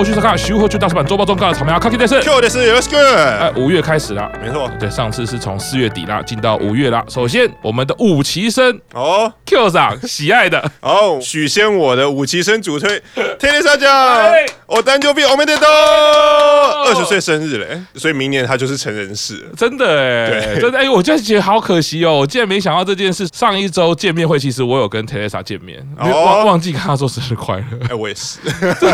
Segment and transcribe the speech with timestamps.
[0.00, 2.18] 跟我去收看《徐货去大师版周报中告》的草莓啊卡基电视。
[2.22, 2.96] Q 的是 Let's Go。
[2.96, 4.66] 哎，五月开始了，没错。
[4.78, 7.04] 对，上次是从四月底啦，进到五月啦。
[7.06, 13.02] 首先，我们的五期生哦，Q 长喜爱的哦，许仙我的五期生主推
[13.40, 13.90] 天天三讲，
[14.66, 15.66] 我单就比欧美得多。
[15.66, 23.26] 二十岁生日嘞，所以明年他就是成人式，真的哎，真的哎，我就觉得好可惜哦，我竟然没想到这件事。
[23.32, 27.64] 上一周见面会，其实我有跟 Teresa 见面，忘忘记跟他说生日快乐。
[27.88, 28.38] 哎，我也是，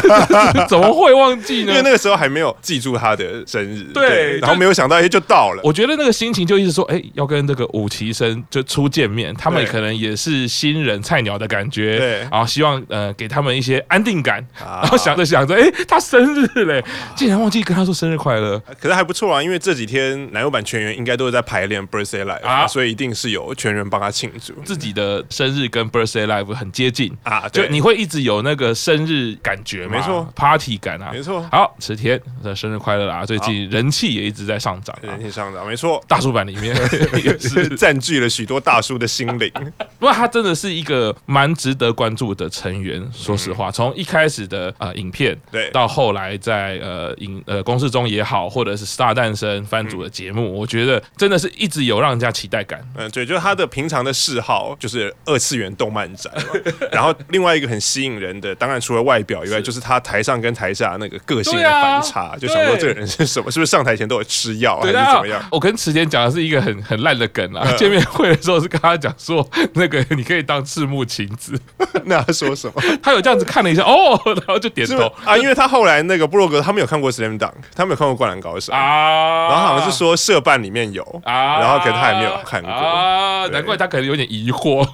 [0.70, 1.73] 怎么会忘记呢？
[1.73, 5.60] 因为那个时候还没有记住他的生日，对，然后没有想到，哎，就到了。
[5.65, 18.59] 我觉得那个心情就一直说，哎，要跟这个五期生就初见面，他们可能也是新人菜鸟的感觉，对，然后希望呃给他们一些安定感，然后想着想着，哎，他生日嘞，竟然忘记跟他说生日快乐。
[18.80, 24.54] 可是还不错啊，因为这几天男友版全员应该都是在排练 Birthday Live 啊，所以一定是有全员帮他庆祝。
[24.64, 31.46] 自己的生日跟 Birthday Live 很接近啊，就你会一直有那个生日感觉，没错，Party 感啊，没错。
[31.52, 33.24] 好，池田的生日快乐啦！
[33.24, 36.02] 最近人气也一直在上涨，人气上涨，没错。
[36.09, 36.76] 大叔版里面
[37.24, 39.51] 也是 占据了许多大叔的心灵。
[39.98, 43.07] 不过他真的是一个蛮值得关注的成员。
[43.12, 52.80] 说实话，从一开始的呃影片，对，到后来在呃影呃公式中也好，或者是 Star 诞生番组的节目，我觉得真的是一直有让人家期待感。
[52.97, 56.32] 嗯，对，就是他的平常的嗜好就是二次元动漫展，
[56.93, 63.51] 然后另外一个很吸引人的，当然除了外表以外，就是他台上跟台下那个个性的反差，就想说这个人是什么？
[63.57, 65.43] 是不是上台前都有吃药还是怎么样？
[65.50, 71.59] 我跟池田讲的是一个很很烂的梗啊，见面会的时候是跟他讲说， 那个你可以当赤木晴子，
[72.04, 72.82] 那他说什么？
[73.03, 75.12] 他有这样子看了一下，哦，然后就点头。
[75.25, 82.70] 啊，因为他后来那个布洛格他没有看过《Slam Dunk》，他没有看过《灌篮高手》啊，然后好像是说社办里面有啊，然后可能他还没有看过。
[82.70, 84.86] 啊，难怪他可能有点疑惑。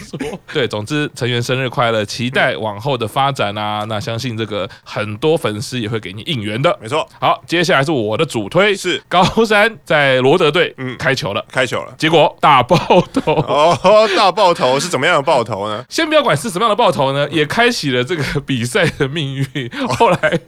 [0.52, 3.84] 对，总之成员生日快乐，期待往后的发展啊！
[3.88, 7.08] 那相信这个很多粉丝也会给你应援的，没错。
[7.20, 9.02] 好，接下来是我的主推，是。
[9.08, 12.76] 高山在罗德队，嗯，开球了，开球了，结果大爆
[13.12, 13.32] 头。
[13.34, 15.84] 哦，大爆头是怎么样的爆头呢？
[15.88, 19.70] 先不要管是什么样的爆头呢，也开启了这个比赛的命运。
[19.88, 20.40] 后来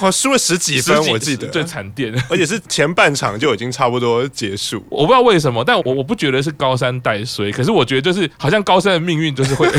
[0.00, 4.84] 我输了十几分，我记得最惨电，而且是前半场就已经差不多结束。
[4.88, 9.68] 我不知道为什么，但我我不觉得是高山带衰，可是我觉得就是好像高山的命运就是会。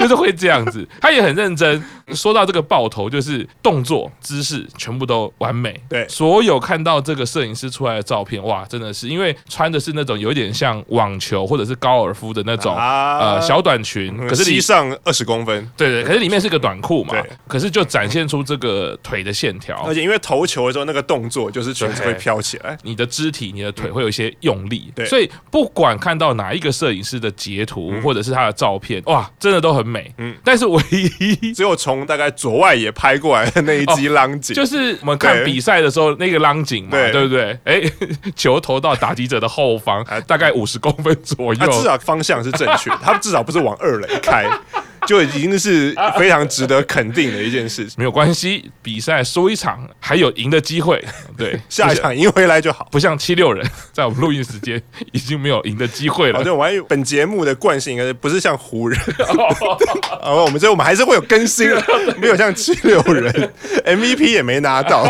[0.00, 1.80] 就是会这样子，他也很认真。
[2.12, 5.78] 说到这个爆头，就是动作姿势全部都完美。
[5.88, 15.70] 对，所有看到这个摄影师出来的照片，哇，真的是因为穿的是那种有点像网球或者是高尔夫的那种呃小短裙，可是膝上二十公分。
[15.76, 17.11] 对对，可是里面是个短裤嘛。
[17.12, 17.30] 对。
[17.46, 24.92] 可是就展现出这个腿的线条，而且因为投球的时候那个动作就是裙子会飘起来，你的肢体、你的腿会有一些用力。
[24.94, 25.06] 对。
[25.06, 30.12] 所以不管看到哪一个摄影师的截图或者是他的照片，哇，真的都很美。
[30.18, 30.34] 嗯。
[30.44, 37.58] 但是唯一只有从大概左外野拍过来的那一击浪景，就是我们看比赛的时候那个浪景嘛，对不对？
[37.64, 37.82] 哎，
[38.34, 44.48] 球投到打击者的后方， 大概五十公分左右，至少方向是正确的，他至少不是往二垒开。
[45.06, 47.94] 就已经是非常值得肯定的一件事情。
[47.98, 51.02] 没有关系，比赛输一场还有赢的机会。
[51.36, 52.88] 对， 下一场赢回来就好。
[52.90, 54.80] 不像七六人，在我们录音时间
[55.12, 56.42] 已经没有赢的机会了。
[56.42, 58.98] 对，我还有本节目的惯性，应该不是像湖人。
[60.22, 61.68] 哦，我们这我们还是会有更新，
[62.18, 63.52] 没有像七六人
[63.84, 65.02] MVP 也没拿到。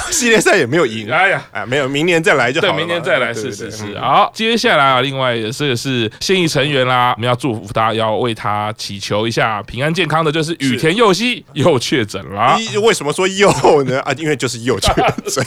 [0.10, 2.72] 系列赛也没有赢，哎呀，哎，没有，明年再来就好了。
[2.72, 3.98] 对，明年再来，是是是。
[3.98, 12.58] 好，接下来啊，另外也是是现役成员啦，我们要祝福他，要为他祈求一下平安健康的，就是羽田佑希又确诊了。
[12.82, 13.50] 为什么说又
[13.84, 14.00] 呢？
[14.06, 15.44] 啊，因为就是又确诊。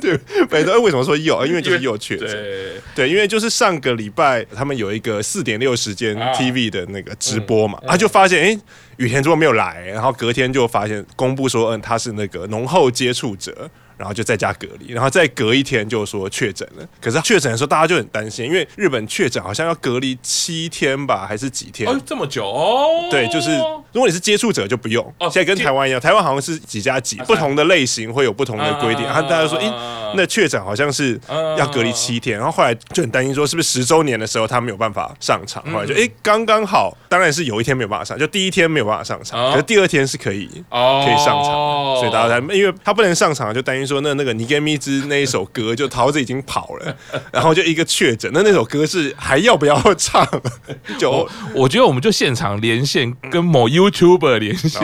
[0.00, 0.18] 对。
[0.82, 1.46] 为什么说又？
[1.46, 2.28] 因为就是又确诊。
[2.94, 8.58] 对，因为就是上个礼拜他们有一个四点六时间 TV 的那个直播嘛，他就发现哎。
[8.96, 13.70] 羽田之后没有来，然后隔天就发现公布说，嗯，他是那个浓厚接触者。
[13.98, 16.84] 然后就在家隔离，然后再隔一天就说确诊了。
[17.00, 21.88] 可是确诊的时候，大家就很担心，因为日本确诊好像要隔离七天吧，还是几天？
[21.88, 23.06] 哦，这么久哦。
[23.12, 23.56] 对，就是
[23.92, 25.04] 如果你是接触者就不用。
[25.20, 29.04] 哦，现在跟台湾一样，台湾好像是几加几，不同的类型会有不同的规定。
[29.04, 29.66] 然后大家说，诶，
[30.14, 31.18] 那确诊好像是
[31.58, 32.36] 要隔离七天。
[32.36, 35.62] 然后后来就很担心说，是不是十周年的时候他没有办法上场？
[35.72, 41.52] 后来就诶，刚刚好，当然是有一天没有办法上，就第一天没有办法上场，可是第二天是可以可以上场。
[41.98, 44.00] 所以大家才因为他不能上场，就担心说。
[44.02, 46.96] 那那个尼根米兹那一首歌，就桃子已经跑了，
[47.32, 48.28] 然后就一个确诊。
[48.34, 50.26] 那那首歌是还要不要唱？
[50.98, 54.82] 就我，我觉得我们就现场连线跟某 YouTuber 连线。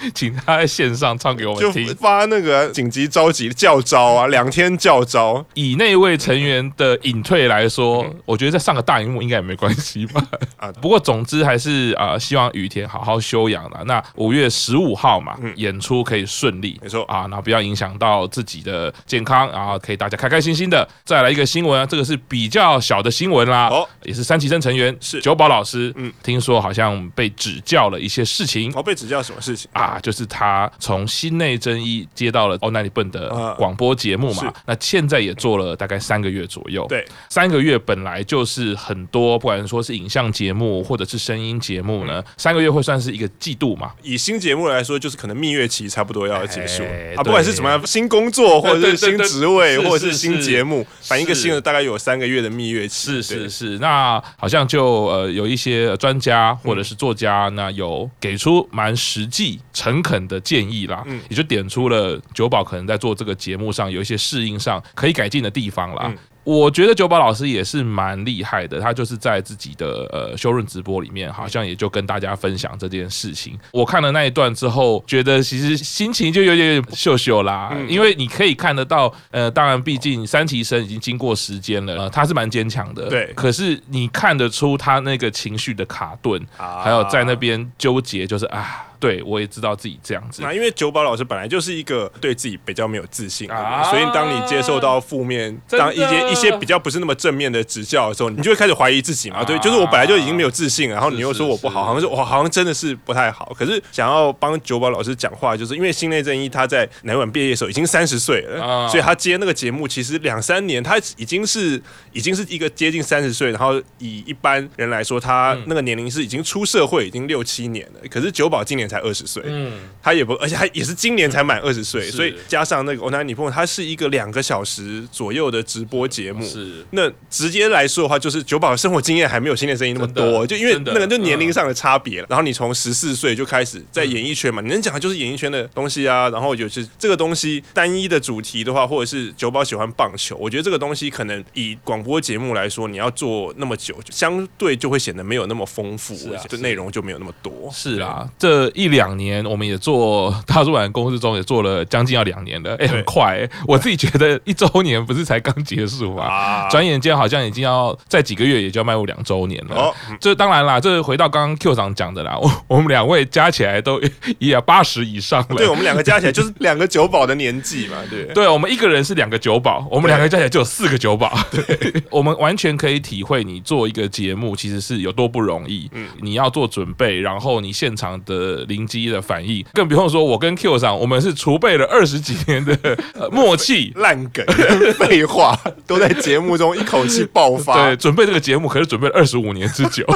[0.14, 5.44] 请他在线上唱给我们听，就发那个紧急召集叫招啊，两天叫招。
[5.54, 10.22] 以那位成员的隐退来说，嗯、我觉得再上个大荧幕应该也没关系吧。
[10.56, 13.82] 啊，不过总之还是啊、呃，希望雨田好好休养了。
[13.84, 20.86] 那五月十五号嘛，嗯、演出可以顺利，没错啊，那不要影响到自己的健康，然后可以大家开开心心的。
[21.04, 29.89] 再来一个新闻啊，这个是比较小的新闻啦，哦，也是三期生成员是久保老师，嗯，听说好像被指教了一些事情，哦，被指教什么事情啊？
[30.00, 43.90] 就是他从心内真一接到了欧奈里笨的广播节目嘛，那现在也做了大概三个月左右，对，三个月本来就是很多，不管说是影像节目或者是声音节目呢，三个月会算是一个季度嘛。
[44.02, 46.82] 以新节目来说，就是可能蜜月期差不多要结束
[47.16, 53.10] 啊，不管是什么样新工作或者是新职位或者是新节目，反正一个新的大概有三个月的蜜月期。
[53.10, 66.12] 是是是，那好像就呃有一些专家或者是作家，那有给出蛮实际诚恳的建议啦，也就点出了九宝可能在做这个节目上有一些适应上可以改进的地方啦。
[66.44, 73.58] 我觉得九宝老师也是蛮厉害的，他就是在自己的呃修润直播里面，好像也就跟大家分享这件事情。
[73.72, 83.32] 我看了那一段之后，觉得其实心情就有点秀秀啦，因为你可以看得到，呃，当然毕竟三期生已经经过时间了，呃，他是蛮坚强的，对。
[83.34, 88.86] 可是你看得出他那个情绪的卡顿，还有在那边纠结，就是啊。
[89.00, 90.42] 对，我也知道自己这样子。
[90.42, 99.38] 那因为九宝老师本来就是一个对自己比较没有自信的人，啊、所以当你接受到负面、当一些一些比较不是那么正面的指教的时候，你就会开始怀疑自己嘛。
[99.38, 103.56] 啊、对，就是我本来就已经没有自信，然后你又说我不好，好像是我好像真的是不太好。
[103.58, 111.80] 可是想要帮九宝老师讲话，就是因为心内正义他在乃木坂毕业的时候已经三十岁了，啊、所以他接那个节目其实两三年，他已经是
[112.12, 118.00] 已经是一个接近三十岁，然后以一般人来说，他那个年龄是已经出社会已经六七年了。
[118.10, 119.72] 可是九宝今年才二十岁，嗯，
[120.02, 126.84] 他也不，而且他也是今年才满二十岁，所以加上那个欧奈尼碰，他是一个两个小时左右的直播节目，是。
[126.90, 132.26] 那直接来说的话，就是九宝的生活经验还没有新的声音那么多，就因为那个就年龄上的差别了。
[132.28, 136.28] 然后你从十四岁就开始在演艺圈嘛，你能讲的就是演艺圈的东西啊。
[136.30, 147.70] 然后就是这个东西单一的主题的话，或者是九宝喜欢棒球，我觉得这个东西可能以广播节目来说，你要做那么久，相对就会显得没有那么丰富，而且内容就没有那么多。
[147.72, 149.10] 是啊，这一两。
[149.20, 153.50] 年我们也做大出版公司中也做了将近要两年了，哎，很快、欸。
[153.66, 159.74] 我自己觉得一周年不是才刚结束嘛，转眼间好像已经要在几个月也就要迈入两周年了。
[159.74, 164.00] 哦，这当然啦，这回到刚刚 Q 长讲的啦，我 我们两位加起来都
[164.38, 165.56] 也八十以上了。
[165.56, 167.96] 对，我们两个加起来就是两个酒保的年纪嘛。
[168.08, 171.36] 对，对我们一个人是两个酒保，我们两个加起来就有四个酒保。
[171.50, 175.90] 对，我们完全可以体会你做一个节目其实是有多不容易。
[175.92, 182.78] 嗯，你要做准备，然后你现场的灵机的反应，更不用说，我跟 Q 上，我们是储备了二十几年的
[183.30, 184.46] 默契，烂梗、
[184.96, 187.74] 废话都在节目中一口气爆发。
[187.90, 190.06] 对，准备这个节目可是准备了二十五年之久。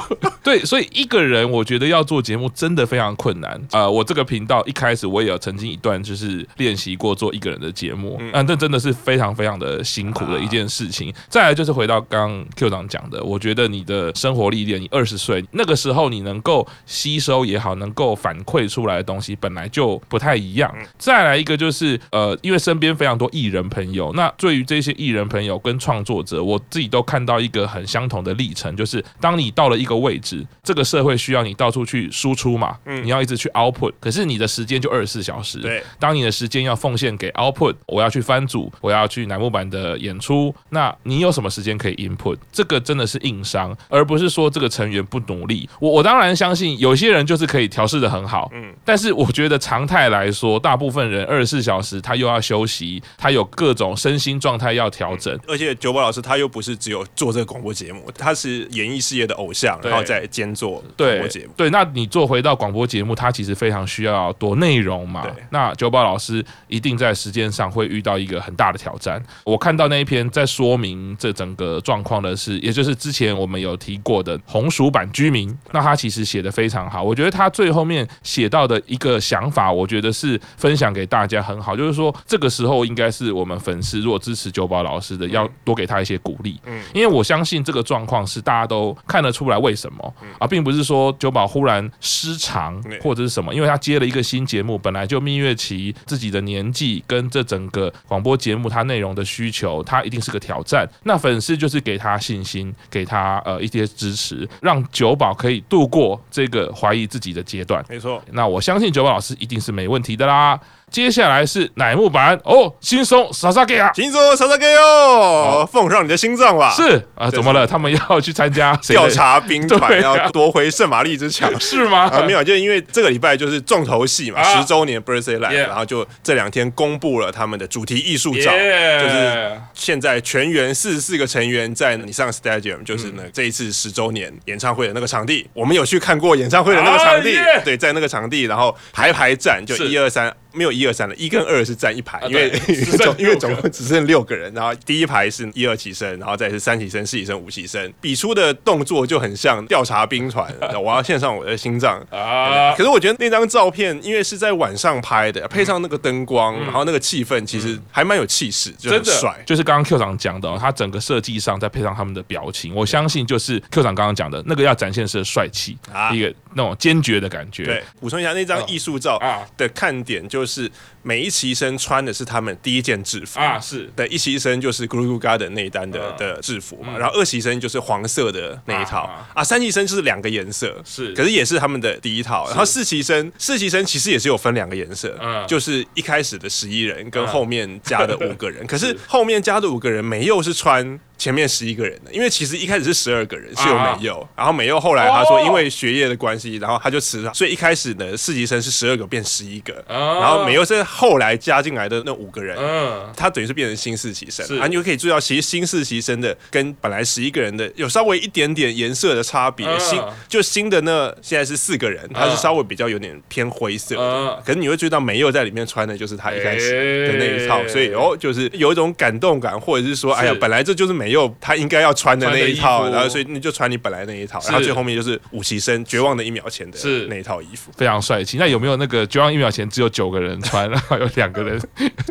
[0.42, 3.60] 对，所以一个人我觉得要做节目真的非常困难。
[3.72, 11.12] 呃，我这个频道一开始我也有曾经一段就是练习过做一个人的节目，嗯，这真的是非常非常的辛苦的一件事情。
[11.28, 20.73] 再来就是回到刚刚 Q 长讲的，我觉得你的生活历练，你二十岁那个时候你能够吸收也好，能够反馈出来的东西本来就不太一样。
[20.99, 35.59] 再来一个就是，呃，因为身边非常多艺人朋友，那对于这些艺人朋友跟创作者，我自己都看到一个很相同的历程，就是当你到了一个位置，这个社会需要你到处去输出嘛，你要一直去 output，可是你的时间就二十四小时。
[35.59, 42.37] 对，当你的时间要奉献给 output，我要去翻组，我要去乃木坂的演出，那你有什么时间可以 input？
[42.52, 45.68] 这个真的是硬伤，而不是说这个成员不努力。
[45.80, 61.53] 我我当然相信有些人就是可以调试的很好，嗯，但是我觉得常态来说，大部分人二十四小时他又要休息，他有各种身心状态要调整，而且九宝老师他又不是只有做这个广播节目，他是演艺事业的偶像，然后再兼做广播节目。
[61.57, 65.26] 对，那你做回到广播节目，他其实非常需要多内容嘛。
[65.50, 69.23] 那九宝老师一定在时间上会遇到一个很大的挑战。
[69.45, 77.03] 我看到那一篇在说明这整个状况的是，也就是之前我们有提过的红薯版居民，那他其实写的非常好。
[77.03, 86.59] 我觉得他最后面写到的一个想法，我觉得是分享给大家很好，就是说这个时候应该是我们粉丝如果支持九宝老师的，要多给他一些鼓励。
[86.64, 100.88] 嗯，因为我相信这个状况是大家都看得出来为什么啊，并不是说九宝忽然失常或者是什么，因为他接了一个新节目，本来就蜜月期，自己的年纪跟这整个广播节目它内容的需求，他一定是个挑战。
[101.04, 107.85] 那粉丝就是给他信心，给他呃一些支持，让九宝可以度过这个怀疑自己的阶段。
[107.88, 108.23] 没错错。
[108.32, 110.61] 那我相信九宝老师一定是没问题的啦。
[110.94, 112.38] 接下来是乃木坂。
[112.44, 116.70] 哦，轻松萨萨给啊，轻松萨萨给哦，奉上你的心脏吧。
[116.70, 117.66] 是啊，怎么了？
[117.66, 122.08] 他们要去参加调查兵团， 要夺回圣玛丽之墙， 是吗？
[122.12, 140.32] 啊，没有，就是因为这个礼拜就是重头戏嘛，十周年 birthday live，然后就这两天公布了他们的主题艺术照，就是现在全员四十四个成员在 Nissan Stadium，就是呢这一次十周年演唱会的那个场地，我们有去看过演唱会的那个场地，对，在那个场地，然后排排站，就一二三。
[140.54, 142.50] 没有一二三了，一跟二是站一排，因为
[142.96, 150.52] 总因为总共只剩六个人，然后第一排是一二起身，然后再是三起身、四起身、五起身，比出的动作就很像调查兵团。
[150.80, 152.00] 我要献上我的心脏。
[152.11, 152.75] 啊！
[152.76, 159.34] 可是我觉得那张照片，因为是在晚上拍的，配上那个灯光，然后那个气氛，其实还蛮有气势，就很帅。
[159.44, 166.12] 就是刚刚 Q 长讲的，哦他整个设计上再配上他们的表情，我相信就是 Q 长刚刚讲的那个要展现是帅气，啊。
[166.14, 167.64] 一个那种坚决的感觉。
[167.64, 169.18] 对，补充一下那张艺术照
[169.56, 170.70] 的看点就是。
[171.06, 173.90] 每一期生穿的是他们第一件制服啊，是。
[173.94, 179.02] 的，一期生就是 Group Garden 那一单的的制服嘛，然后二期生就是黄色的那一套
[179.34, 185.46] 啊，三期生就是两个颜色，是，可是也是他们的第一套，然后四期生，四期生其实也是有分两个颜色，嗯。
[185.46, 190.98] 就是一开始的十一人跟后面加的五个人， 可是后面加的五个人没有是穿。
[191.16, 203.12] 前面十一个人的，因为其实一开始是十二个人，是有美佑，然后美佑后来他说因为学业的关系，然后他就辞了，所以一开始呢四期生是十二个变十一个，然后美佑是后来加进来的那五个人，嗯。
[203.17, 209.99] 他等于是变成新四期生，啊，你就可以注意到其实新四期生的跟本来十一个人的有稍微一点点颜色的差别，新
[210.29, 221.14] 就新的那现在是四个人，他是稍微比较有点偏灰色的，可是你会注意到美佑在里面穿的就是他一开始的那一套，所以哦就是有一种感动感，或者是说哎呀本来这就是美。
[221.14, 228.37] 佑他应该要穿的那一套，然后所以你就穿你本来那一套，然后最后面就是五期生绝望的一秒前的那一套衣服，非常帅气。
[228.37, 231.61] 那有没有那个绝望一秒前只有九个人人穿，然后有两个人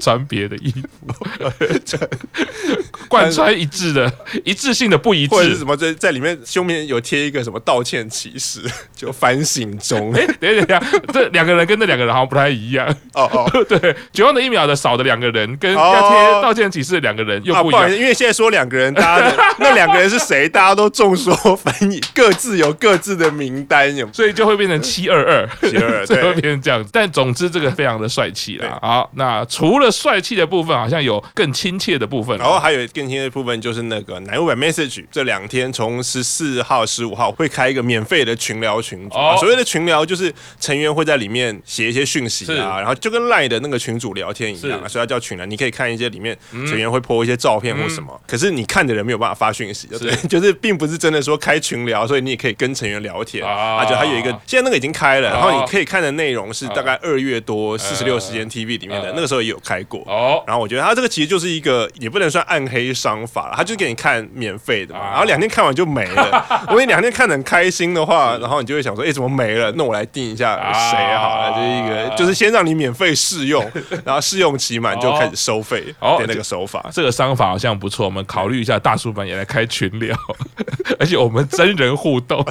[0.01, 1.27] 穿别的衣服，
[3.13, 4.11] 贯穿一致的
[4.45, 8.61] 一致性的不一致，或者是什么在在里面胸面有贴一个什么道歉启事，
[8.95, 10.13] 就反省中。
[10.15, 12.87] 哎，等一下，这两个人跟那两个人好像不太一样。
[13.13, 18.93] 哦哦，对，绝望的一秒的少的两个人跟要贴道歉启事的两个人又不一样，因为现在说两个人。
[18.93, 20.47] 大家的那两个人是谁？
[20.47, 26.89] 大家都众说纷纭，各自有各自的名单，有，所以就会变成七二二，七二二，对，会变成这样子。
[26.93, 28.77] 但总之，这个非常的帅气啦。
[28.81, 32.37] 好，那除了帅气的部分，好像有更亲切的部分。
[32.37, 39.17] 然后还有更亲切的部分，就是那个乃木坂 Message 这两天从十四号、十五号会开一个免费的群聊群组。
[39.17, 45.47] 哦、所谓的群聊，就是成员会在里面写一些讯息啊，然后就跟 Line 的那个群主聊天一样，啊所以它叫群聊。
[45.47, 48.09] 你可以看一些里面成员会 po 一些照片或什么。
[48.13, 48.83] 嗯、可是你看。
[48.83, 53.85] 的人没有办法发讯息，对，是就是并不是真的说开群聊，所以你也可以跟成员聊天啊。
[53.85, 60.01] 就还有一个，现在那个已经开了，然后你可以看的内容是大概二月多四十六时间 TV 里面的，那个时候也有开过。
[60.05, 66.45] 哦，然后我觉得他这个其实就是一个也不能算暗黑商法，他就给你看免费的嘛，然后两天看完就没了。
[66.67, 69.71] 如果你两天看得很开心的话，然后你就会想说，哎，怎么没了？
[69.75, 70.55] 那我来定一下
[70.91, 73.65] 谁好了，就是一个就是先让你免费试用，
[74.05, 76.85] 然后试用期满就开始收费的那个手法。
[76.91, 78.73] 这个商法好像不错，我们考虑一下。
[78.83, 80.13] 大叔版也来开群聊，
[80.99, 82.45] 而且我们真人互动，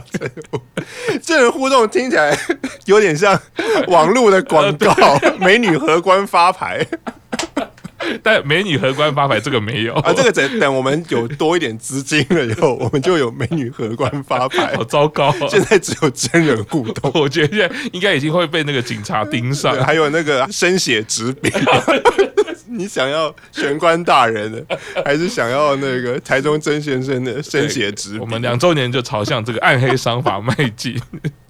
[1.23, 2.35] 真人互动听起来
[2.87, 3.39] 有点像
[3.89, 4.95] 网络的广告，
[5.39, 6.87] 美女荷官发牌。
[8.23, 14.75] 但美女荷官发牌这个没有啊，这个等等我们有多一点资金了以后，我们就有美女荷官发牌。
[14.77, 21.51] 好糟糕，现在只有真人互动， 我觉得现在应该已经会被那个警察盯上，还有那个生血纸笔。
[22.75, 28.19] 你想要玄关大人的，还是想要那个台中曾先生的生血纸？
[28.19, 30.99] 我们两周年就朝向这个暗黑商法迈进。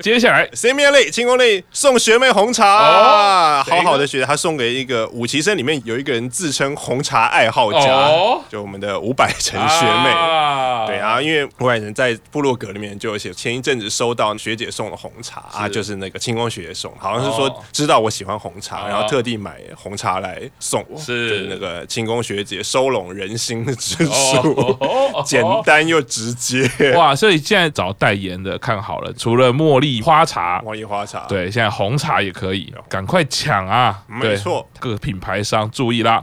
[0.00, 8.08] 接下来，Semi 类清宫类送学妹红茶哦，好好的学，他送给一个五期生里面有一个人自称红茶爱好家，
[8.48, 10.10] 就我们的伍百成学妹。
[10.86, 20.98] 对啊，因为伍佰成在部落格里面就有写，前一阵子收到学姐送的红茶啊，就是那个清宫学姐送，好像是说知道我喜欢红茶，然后特地买红茶来送我。
[20.98, 24.78] 是那个清宫学姐收拢人心的之术，
[25.24, 26.68] 简单又直接。
[26.96, 27.14] 哇！
[27.14, 34.02] 所以现在找代言的看好了，除了茉莉花茶，茉莉花茶，对，现在红茶也可以，赶快抢啊！
[34.06, 36.22] 没错，各品牌商注意啦。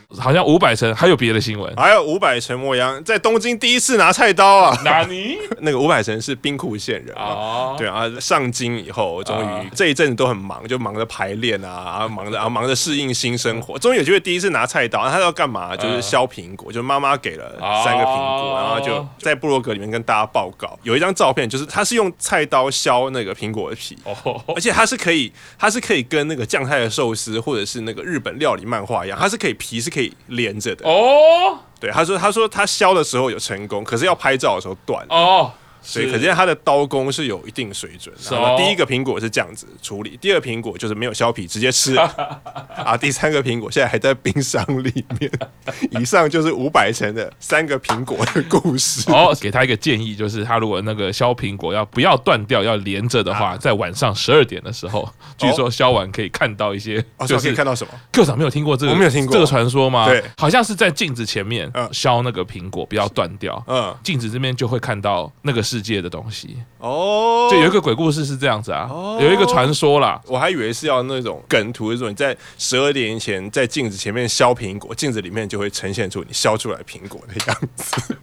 [0.19, 4.77] 好像伍佰成还有别的新闻，还有伍佰成末央在东京第一次拿菜刀啊！
[4.83, 5.37] 哪里？
[5.61, 15.75] 那个伍佰成是兵库县人啊，对啊，上京以后终于这一阵子都很忙，就忙着排练啊，忙着啊，忙着适应新生活，终于有机会第一次拿菜刀，他要干嘛？
[15.75, 20.77] 就是削苹果，就妈妈给了三个苹果，然后就在部落格里面跟大家报告。
[20.83, 23.97] 有一张照片，就是他是用菜刀削那个苹果的皮，
[24.55, 30.87] 而且他是可以，他是可以跟那个酱菜的寿司或者是那个日本料理漫画一样，他是可以皮是可以连着的。
[30.87, 35.05] 哦，对，他说他说他削的时候有成功，可是要拍照的时候断。
[35.09, 35.51] 哦。
[35.83, 38.15] 所以可见他的刀工是有一定水准。
[38.29, 41.95] 然后第一个苹果是这样子处理，第二个苹果就是没有削皮直接吃
[42.75, 45.31] 啊，第三个苹果现在还在冰箱里面。
[45.91, 49.09] 以上就是五百层的三个苹果的故事。
[49.11, 58.91] 哦，给他一个建议，就是他如果那个削苹果要不要断掉，要连着的话，在晚上十二点的时候，据说削完可以看到一些，哦就是可以看到什么？Q 长没有听过这个？
[58.91, 60.05] 我没有听过这个传说吗？
[60.05, 63.63] 对，好像是在镜子前面削那个苹果，不要断掉。
[63.67, 65.61] 嗯，镜子这边就会看到那个。
[65.71, 68.89] 世界的东西哦，就有一个鬼故事是这样子啊，
[69.21, 78.15] 有一个传说啦，我还以为是要那种梗图，那种你在十二点前在镜子前面削苹果，镜子里面就会呈现出你削出来苹果的样子。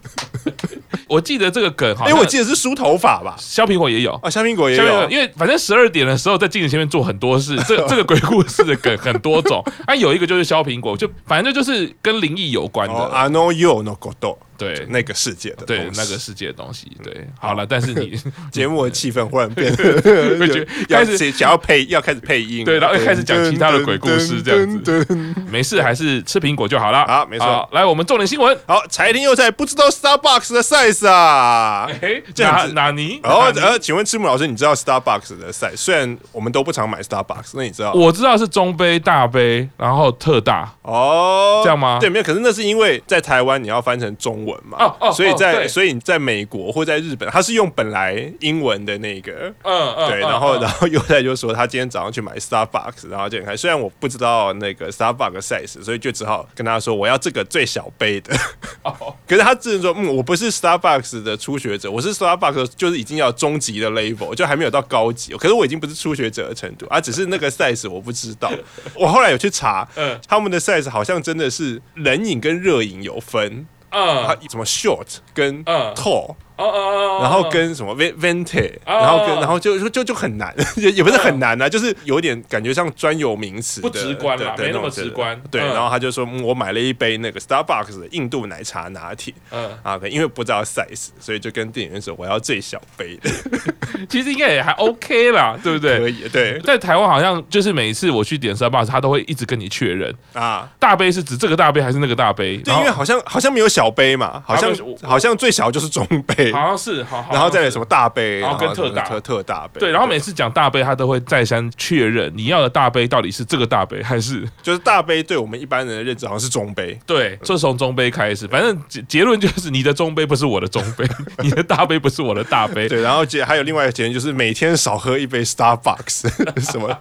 [1.09, 12.95] 我记得这个梗，因为我记得是梳头发吧，削苹果也有啊，削苹果也有，因为反正十二点的时候在镜子前面做很多事， 这这个鬼故事的梗很多种，啊，有一个就是削苹果，就反正就是跟灵异有关的。
[13.07, 14.38] I know you no godo。
[14.59, 18.21] 对那个世界的，对那个世界的东西，对，好了，但是你
[18.53, 20.03] 节目的气氛忽然变得
[20.91, 25.07] 开始想要配，要开始配音，对，然后又开始讲其他的鬼故事，这样子，
[25.50, 27.07] 没事，还是吃苹果就好了。
[27.07, 27.69] 好，没错。
[27.73, 28.59] 来，我们重点新闻。
[28.67, 31.88] 好，柴田又在不知道 Starbucks 的 size 啊？
[32.03, 33.21] 哎，这样子，哪尼？
[33.23, 35.77] 然后呃，请问赤木老师，你知道 Starbucks 的 size？
[35.77, 37.93] 虽然我们都不常买 Starbucks，那你知道？
[37.93, 40.75] 我知道是中杯、大杯，然后特大。
[40.83, 41.99] 哦，这样吗？
[42.00, 42.25] 对，没有。
[42.25, 44.76] 可是那是因为在台湾你要翻成中文嘛？
[44.78, 45.28] 哦哦，所以。
[45.38, 53.59] 在所以你在美国或在日本，他是用本来英文的那个，嗯嗯，对，然后然后又在就说他今天早上去买 Starbucks，然后就很开心。
[53.59, 58.37] 虽然我不知道那个 Starbucks size，所以就只好跟他说我要这个最小杯的。
[59.28, 65.35] 可是他自认说，嗯，我不是 Starbucks 的初学者，我是 Starbucks 就是已经要中级的 level，就还没有到高级。
[65.35, 68.50] 可是我已经不是初学者的程度，啊只是那个 size 我不知道。
[68.95, 73.66] 我后来有去查，嗯，他们的 size 好像真的是冷饮跟热饮有分。
[73.90, 76.35] 嗯，他什么 short 跟 tall。
[76.59, 85.40] 哦哦，然后跟什么 Vente，然后跟然后就就就很难，也 也不是很难啊，就是有点感觉像专有名词，不直观啦，没那么直观。
[85.51, 93.31] 对，然后他就说，我买了一杯那个 Starbucks 的印度奶茶拿铁，嗯啊，因为不知道 size，所以就跟店员说我要最小杯的。
[94.11, 95.99] 其实应该也还 OK 啦， 对不对？
[95.99, 96.29] 可以。
[96.33, 102.57] 对，在台湾好像就是每一次我去点 Starbucks，他都会一直跟你确认啊，大杯是指这个大杯还是那个大杯？
[102.59, 106.47] 对，因为好像好像没有小杯嘛，好像好像最小就是中杯。
[106.52, 114.48] 好像是，好好，然后再来什么大杯，然后跟特大、特特大杯，对，然后每次讲大杯，他都会再三确认你要的大杯到底是这个大杯还是。
[114.62, 121.06] 就是大杯，对我们一般人的认知好像是中杯，对，就从中杯开始，反正结结论就是你的中杯不是我的中杯，
[121.42, 126.28] 你的大杯不是我的大杯，对，然后结还有另外一个结论就是每天少喝一杯 Starbucks，
[126.70, 126.96] 什么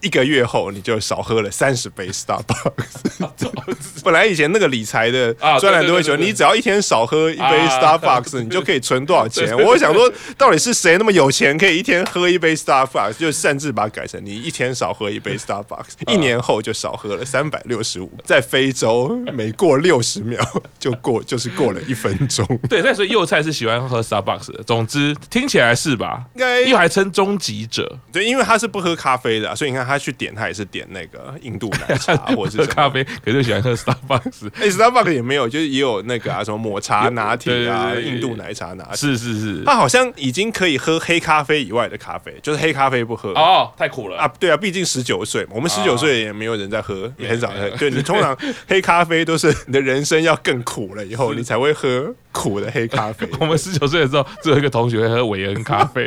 [0.00, 3.28] 一个月后你就少喝了三十杯 Starbucks，
[4.04, 9.56] 本来以前那个理财的专栏都会说，你只要一天少喝一杯 Starbucks，你就可以存多少钱。
[9.56, 13.14] 我想说，到底是谁那么有钱，可以一天喝一杯 Starbucks？
[13.14, 18.10] 就擅自把它改成你一天少喝一杯 Starbucks，一年后就少喝了三百六十五。
[18.24, 20.40] 在非洲，每过六十秒
[20.78, 22.46] 就过，就是过了一分钟。
[22.68, 24.62] 对，那所以幼菜是喜欢喝 Starbucks 的。
[24.64, 26.24] 总之，听起来是吧？
[26.34, 27.98] 应该，又还称终极者。
[28.12, 34.50] 对，因为他是不喝咖啡的啊，所以你看他去点，他也是点那个印度奶茶 或者是咖啡，可是喜欢喝 Starbucks。
[34.54, 44.30] 哎，Starbucks 也没有，就是也有那个啊，什么抹茶拿铁啊，印度奶茶是是是，他好像已经可以喝黑咖啡以外的咖啡，就是黑咖啡不喝哦，太苦了啊！
[44.38, 47.70] 对啊，毕竟十九岁嘛，我们十九岁也没有人在喝，也很少喝。
[47.78, 53.28] 对，你通常黑咖啡都是你的人生要更苦了以后，你才会喝苦的黑咖啡。
[53.40, 56.06] 我们十九岁的时候，只有一个同学会喝韦恩咖啡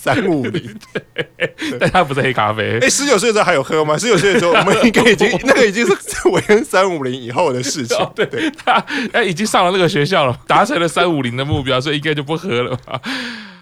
[0.00, 0.74] 三五零，
[1.80, 2.78] 但他不是黑咖啡。
[2.80, 3.98] 哎，十九岁的时候还有喝吗？
[3.98, 7.96] 十九岁的时候，我们应该已经 那个已经是韦恩三五零以后的事情。
[8.14, 8.72] 对对，他
[9.12, 13.00] 哎已经上了那个学校了，达成了三五零的目标，所以应该就不喝了吧。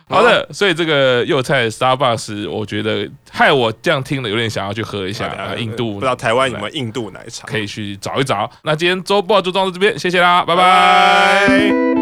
[0.09, 8.49] 好的，所以这个幼菜 Starbucks，我觉得害我这样听了有点想要去喝一下印度，不知道台湾有没有印度奶茶，可以去找一找。
[8.63, 11.96] 那今天周报就到这边，谢谢啦，拜拜。